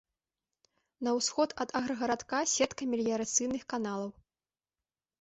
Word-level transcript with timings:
На 1.07 1.13
ўсход 1.17 1.49
ад 1.67 1.75
аграгарадка 1.81 2.39
сетка 2.57 2.91
меліярацыйных 2.95 3.63
каналаў. 3.75 4.15